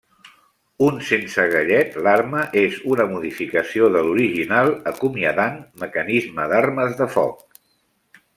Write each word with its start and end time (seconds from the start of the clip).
Un 0.85 0.95
sense 1.09 1.43
gallet 1.51 1.99
l'arma 2.07 2.41
és 2.61 2.79
una 2.95 3.05
modificació 3.11 3.91
de 3.97 4.01
l'original 4.09 4.73
acomiadant 4.93 5.61
mecanisme 5.85 6.49
d'armes 6.55 6.99
de 7.05 7.11
foc. 7.19 7.63